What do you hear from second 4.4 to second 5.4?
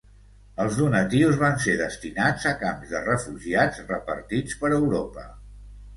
per Europa.